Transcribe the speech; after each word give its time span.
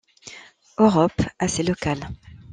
Europe, 0.79 1.21
assez 1.37 1.61
local. 1.61 1.99